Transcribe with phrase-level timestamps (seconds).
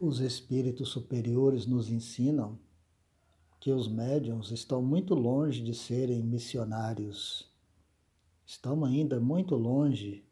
[0.00, 2.56] Os espíritos superiores nos ensinam
[3.58, 7.50] que os médiums estão muito longe de serem missionários,
[8.46, 10.24] estão ainda muito longe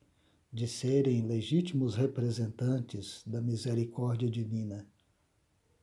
[0.52, 4.86] de serem legítimos representantes da misericórdia divina.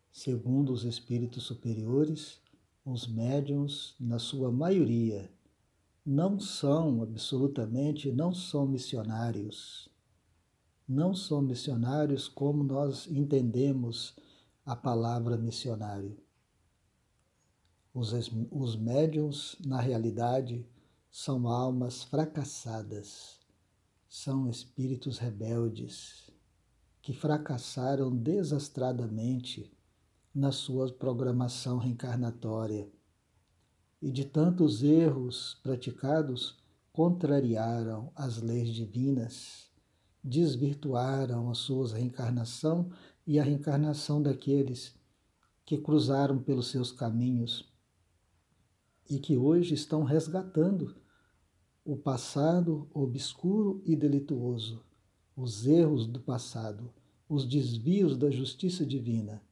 [0.10, 2.40] Segundo os espíritos superiores,
[2.86, 5.30] os médiums, na sua maioria,
[6.06, 9.90] não são absolutamente, não são missionários.
[10.88, 14.16] Não são missionários como nós entendemos
[14.66, 16.18] a palavra missionário.
[17.94, 18.12] Os,
[18.52, 20.66] os médiums, na realidade,
[21.12, 23.40] são almas fracassadas,
[24.10, 26.32] são espíritos rebeldes
[27.02, 29.72] que fracassaram desastradamente
[30.34, 32.90] na sua programação reencarnatória
[34.02, 36.58] e de tantos erros praticados
[36.92, 39.70] contrariaram as leis divinas,
[40.24, 42.90] desvirtuaram a sua reencarnação
[43.28, 44.96] e a reencarnação daqueles
[45.66, 47.72] que cruzaram pelos seus caminhos
[49.10, 50.96] e que hoje estão resgatando
[51.84, 54.82] o passado obscuro e delituoso,
[55.36, 56.94] os erros do passado,
[57.28, 59.44] os desvios da justiça divina,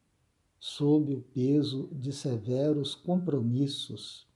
[0.57, 4.29] sob o peso de severos compromissos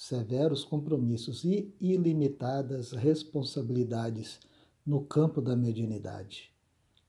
[0.00, 4.40] severos compromissos e ilimitadas responsabilidades
[4.84, 6.52] no campo da mediunidade,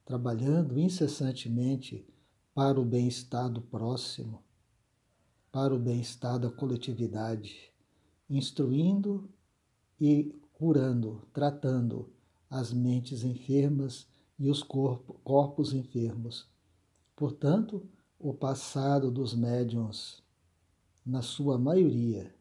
[0.06, 2.06] trabalhando incessantemente
[2.54, 4.44] para o bem-estar do próximo,
[5.52, 7.72] para o bem-estar da coletividade,
[8.30, 9.30] instruindo
[10.00, 12.12] e curando, tratando
[12.50, 16.50] as mentes enfermas e os corpo, corpos enfermos.
[17.16, 17.88] Portanto,
[18.20, 20.24] o passado dos médiuns,
[21.06, 22.36] na sua maioria,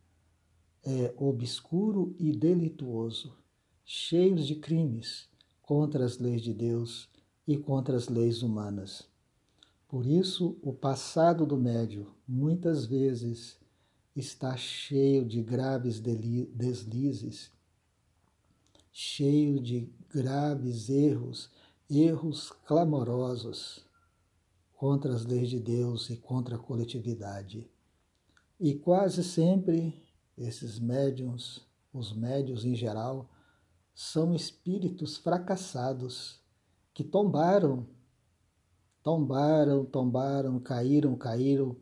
[0.83, 3.36] é obscuro e delituoso,
[3.92, 5.28] cheios de crimes
[5.60, 7.08] contra as leis de Deus
[7.44, 9.02] e contra as leis humanas.
[9.88, 13.58] Por isso, o passado do médio muitas vezes
[14.14, 17.51] está cheio de graves deslizes,
[18.92, 21.51] cheio de graves erros,
[21.90, 23.84] erros clamorosos
[24.72, 27.68] contra as leis de Deus e contra a coletividade.
[28.61, 30.01] E quase sempre
[30.39, 33.28] esses médiums, os médios em geral,
[34.02, 36.40] são espíritos fracassados
[36.94, 37.86] que tombaram,
[39.02, 41.77] tombaram, tombaram, caíram, caíram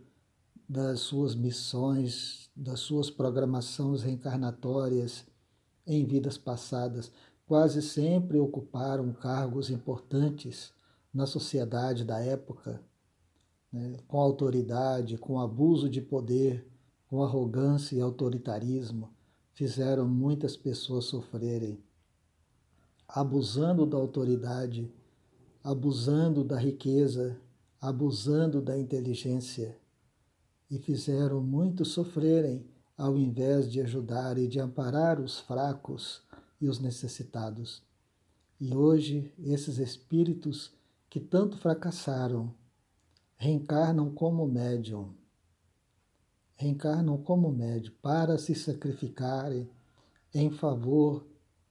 [0.68, 5.24] das suas missões, das suas programações reencarnatórias
[5.86, 7.12] em vidas passadas.
[7.46, 10.72] Quase sempre ocuparam cargos importantes
[11.14, 12.82] na sociedade da época,
[13.72, 16.66] né, com autoridade, com abuso de poder
[17.06, 19.08] com arrogância e autoritarismo,
[19.54, 21.80] fizeram muitas pessoas sofrerem,
[23.08, 24.92] abusando da autoridade,
[25.64, 27.40] abusando da riqueza,
[27.80, 29.76] abusando da inteligência,
[30.70, 36.22] e fizeram muitos sofrerem ao invés de ajudar e de amparar os fracos
[36.60, 37.82] e os necessitados.
[38.60, 40.72] E hoje, esses espíritos
[41.08, 42.52] que tanto fracassaram
[43.36, 45.14] reencarnam como médium
[46.58, 49.70] reencarnam como médio para se sacrificarem
[50.34, 51.24] em favor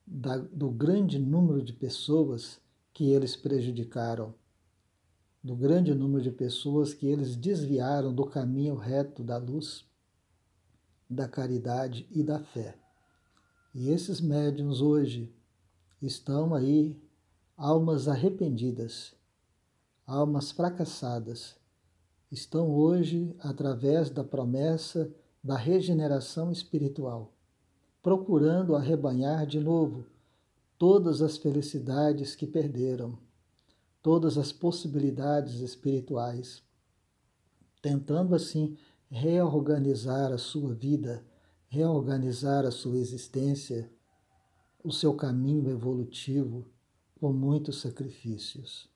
[0.07, 2.61] da, do grande número de pessoas
[2.93, 4.33] que eles prejudicaram,
[5.43, 9.85] do grande número de pessoas que eles desviaram do caminho reto da luz,
[11.09, 12.77] da caridade e da fé.
[13.75, 15.31] E esses médiums hoje
[16.01, 16.99] estão aí,
[17.55, 19.13] almas arrependidas,
[20.05, 21.55] almas fracassadas,
[22.31, 25.13] estão hoje, através da promessa
[25.43, 27.36] da regeneração espiritual,
[28.07, 30.05] procurando arrebanhar de novo
[30.77, 33.19] todas as felicidades que perderam,
[34.01, 36.63] todas as possibilidades espirituais,
[37.81, 38.77] tentando assim
[39.11, 41.21] reorganizar a sua vida,
[41.67, 43.91] reorganizar a sua existência,
[44.81, 46.65] o seu caminho evolutivo
[47.19, 48.89] com muitos sacrifícios,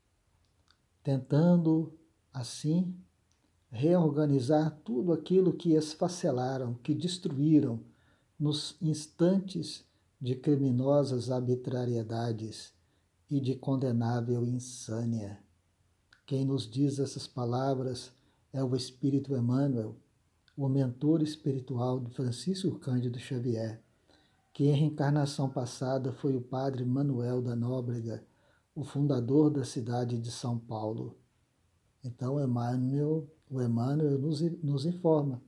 [1.04, 1.92] tentando
[2.34, 2.96] assim
[3.70, 7.91] reorganizar tudo aquilo que esfacelaram, que destruíram
[8.42, 9.86] nos instantes
[10.20, 12.74] de criminosas arbitrariedades
[13.30, 15.38] e de condenável insânia.
[16.26, 18.12] Quem nos diz essas palavras
[18.52, 19.96] é o Espírito Emmanuel,
[20.58, 23.80] o mentor espiritual de Francisco Cândido Xavier,
[24.52, 28.26] que em reencarnação passada foi o padre Manuel da Nóbrega,
[28.74, 31.16] o fundador da cidade de São Paulo.
[32.04, 35.40] Então, Emmanuel o Emmanuel nos, nos informa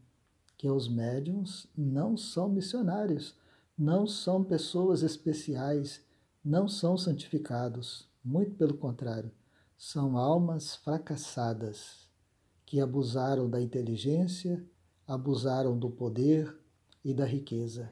[0.63, 3.35] que os médiums não são missionários,
[3.77, 6.01] não são pessoas especiais,
[6.41, 9.29] não são santificados, muito pelo contrário,
[9.77, 12.09] são almas fracassadas
[12.65, 14.65] que abusaram da inteligência,
[15.05, 16.57] abusaram do poder
[17.03, 17.91] e da riqueza.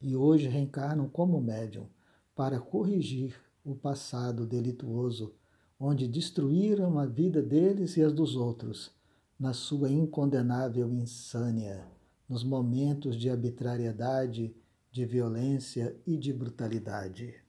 [0.00, 1.86] E hoje reencarnam como médium
[2.34, 5.34] para corrigir o passado delituoso,
[5.78, 8.96] onde destruíram a vida deles e as dos outros,
[9.38, 11.86] na sua incondenável insânia,
[12.28, 14.54] nos momentos de arbitrariedade,
[14.90, 17.45] de violência e de brutalidade.